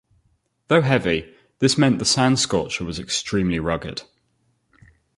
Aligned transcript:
Though 0.67 0.81
heavy, 0.81 1.31
this 1.59 1.77
meant 1.77 1.99
the 1.99 2.05
Sand 2.05 2.39
Scorcher 2.39 2.83
was 2.83 2.97
extremely 2.97 3.59
rugged. 3.59 4.01